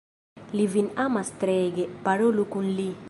[0.59, 2.89] Li vin amas treege, parolu kun li.